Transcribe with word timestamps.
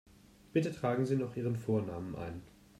Bitte 0.51 0.71
tragen 0.71 1.05
Sie 1.05 1.15
noch 1.15 1.35
Ihren 1.35 1.55
Vornamen 1.57 2.15
ein. 2.15 2.41